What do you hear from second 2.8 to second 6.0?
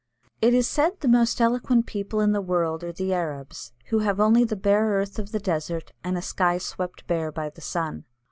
are the Arabs, who have only the bare earth of the desert